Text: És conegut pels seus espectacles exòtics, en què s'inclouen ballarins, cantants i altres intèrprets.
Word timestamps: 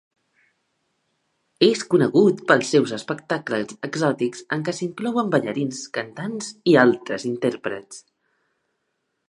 És 1.67 1.83
conegut 1.93 2.39
pels 2.51 2.71
seus 2.75 2.93
espectacles 2.97 3.75
exòtics, 3.89 4.43
en 4.57 4.63
què 4.69 4.75
s'inclouen 4.79 5.29
ballarins, 5.37 5.83
cantants 5.99 6.49
i 6.73 6.77
altres 6.87 7.27
intèrprets. 7.33 8.01